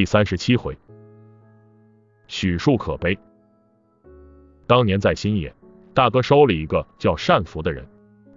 [0.00, 0.78] 第三十七回，
[2.26, 3.18] 许庶可悲。
[4.66, 5.54] 当年在新野，
[5.92, 7.86] 大哥收了一个叫单福的人，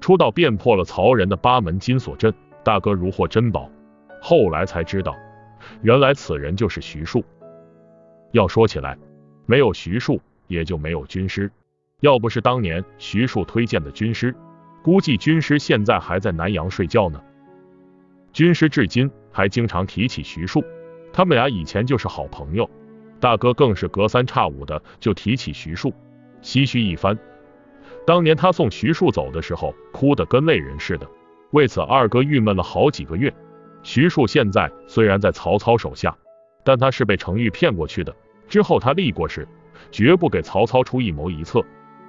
[0.01, 2.33] 出道便破了曹仁的八门金锁阵，
[2.65, 3.71] 大哥如获珍宝。
[4.21, 5.15] 后来才知道，
[5.81, 7.23] 原来此人就是徐庶。
[8.33, 8.97] 要说起来，
[9.45, 11.49] 没有徐庶，也就没有军师。
[12.01, 14.35] 要不是当年徐庶推荐的军师，
[14.83, 17.23] 估计军师现在还在南阳睡觉呢。
[18.33, 20.61] 军师至今还经常提起徐庶，
[21.13, 22.69] 他们俩以前就是好朋友。
[23.19, 25.93] 大哥更是隔三差五的就提起徐庶，
[26.41, 27.17] 唏嘘一番。
[28.05, 31.07] 当年他送徐庶走的时候，哭得跟泪人似的。
[31.51, 33.33] 为此，二哥郁闷了好几个月。
[33.81, 36.17] 徐庶现在虽然在曹操手下，
[36.65, 38.13] 但他是被程昱骗过去的。
[38.49, 39.47] 之后他立过誓，
[39.91, 41.63] 绝不给曹操出一谋一策。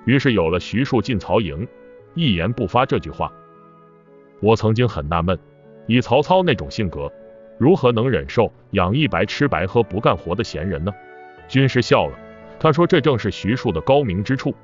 [0.06, 1.68] 于是有了徐庶进曹营，
[2.14, 3.32] 一言不发这句话。
[4.40, 5.38] 我曾经很纳闷。
[5.86, 7.12] 以曹操那种性格，
[7.58, 10.92] 如何能忍受养一白吃白喝不干活的闲人呢？
[11.48, 12.18] 军师笑了，
[12.58, 14.54] 他说这正是徐庶的高明之处。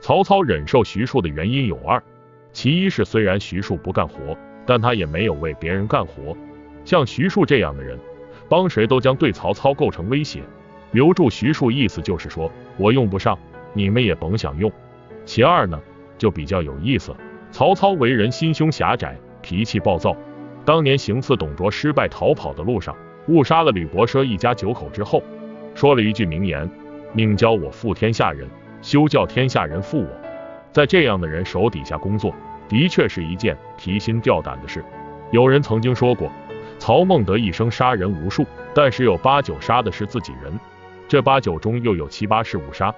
[0.00, 2.02] 曹操忍受徐庶的原因有二，
[2.52, 6.36] 其一是虽然徐庶不干活，但他也没有为别人干活。
[6.84, 7.98] 像徐庶这样的人，
[8.48, 10.40] 帮谁都将对曹操构成威胁。
[10.92, 13.38] 留住徐庶，意思就是说我用不上，
[13.74, 14.72] 你们也甭想用。
[15.26, 15.78] 其二呢，
[16.16, 17.14] 就比较有意思。
[17.50, 20.16] 曹操为人心胸狭窄，脾气暴躁。
[20.68, 22.94] 当年行刺董卓失败逃跑的路上，
[23.28, 25.22] 误杀了吕伯奢一家九口之后，
[25.74, 26.70] 说了一句名言
[27.14, 28.46] ：“宁教我负天下人，
[28.82, 30.08] 休教天下人负我。”
[30.70, 32.34] 在这样的人手底下工作，
[32.68, 34.84] 的确是一件提心吊胆的事。
[35.30, 36.30] 有人曾经说过，
[36.78, 38.44] 曹孟德一生杀人无数，
[38.74, 40.52] 但是有八九杀的是自己人，
[41.08, 42.94] 这八九中又有七八是误杀。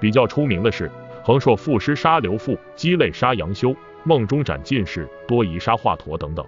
[0.00, 0.90] 比较出名的是
[1.22, 6.44] 横槊赋诗杀刘馥，鸡肋杀杨修，梦中斩进士，多疑杀华佗等等。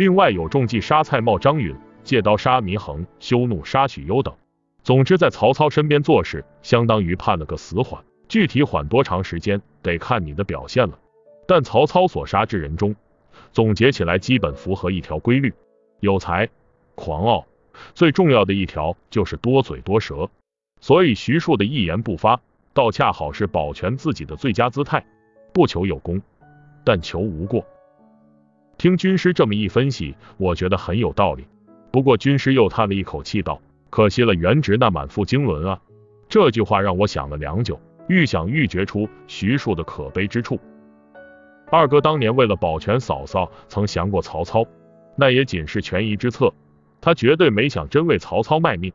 [0.00, 4.34] 另外有中计杀蔡瑁、张允，借刀杀祢衡，羞怒杀许攸等。
[4.82, 8.02] 总之，在曹操身边做事，相当于判了个死缓。
[8.26, 10.98] 具体缓多长时间，得看你的表现了。
[11.46, 12.96] 但曹操所杀之人中，
[13.52, 15.52] 总结起来基本符合一条规律：
[15.98, 16.48] 有才、
[16.94, 17.44] 狂傲，
[17.94, 20.30] 最重要的一条就是多嘴多舌。
[20.80, 22.40] 所以徐庶的一言不发，
[22.72, 25.04] 倒恰好是保全自己的最佳姿态。
[25.52, 26.22] 不求有功，
[26.84, 27.62] 但求无过。
[28.80, 31.46] 听军师这么一分析，我觉得很有道理。
[31.90, 33.60] 不过军师又叹了一口气道
[33.90, 35.78] ：“可惜了原值那满腹经纶啊！”
[36.30, 40.58] 这句话让我想了良久，愈想愈觉出徐庶的可悲之处。
[41.70, 44.64] 二哥当年为了保全嫂嫂，曾降过曹操，
[45.14, 46.50] 那也仅是权宜之策，
[47.02, 48.90] 他绝对没想真为曹操卖命，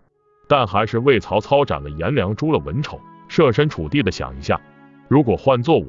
[0.47, 2.99] 但还是为曹操斩了颜良，诛了文丑。
[3.27, 4.59] 设身处地的想一下，
[5.07, 5.85] 如果换做我，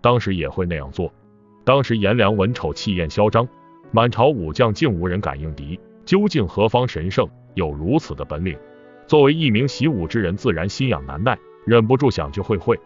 [0.00, 1.12] 当时也会那样做。
[1.64, 3.48] 当时颜良文丑气焰嚣张，
[3.90, 5.78] 满朝武将竟无人敢应敌。
[6.04, 8.58] 究竟何方神圣有如此的本领？
[9.06, 12.78] 作为一名习武之人，自然心痒难耐，忍不住想去会会。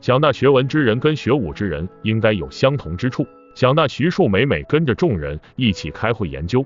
[0.00, 3.26] 想那学文之人跟学武之人应该有相同之处。
[3.54, 6.64] 想那徐庶每每跟着众人一起开会研究，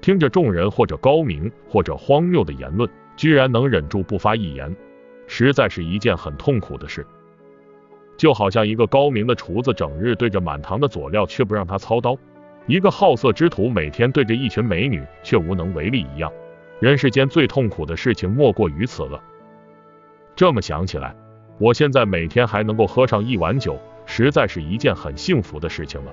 [0.00, 4.74] 听着众人或者高明或者荒谬的言论，居然能忍住不发一言，
[5.26, 7.04] 实在是一件很痛苦的事。
[8.18, 12.18] 就好像一个高明的厨子，整日对着满堂的佐料，却不让他操刀；
[12.66, 16.30] 一个好色之徒，每天对着一群美女，却无能为力一样。
[16.80, 19.22] 人世间最痛苦的事情，莫过于此了。
[20.36, 21.14] 这么想起来，
[21.58, 26.12] 我现在每天还能够喝上一碗酒，实在是一件很幸福的事情了。